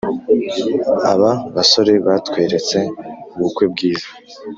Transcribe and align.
Aba 1.11 1.31
basore 1.55 1.93
batweretse 2.05 2.77
ubukwe 3.35 3.65
bwiza 3.73 4.07